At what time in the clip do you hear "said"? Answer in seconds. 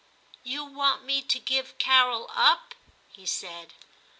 3.27-3.71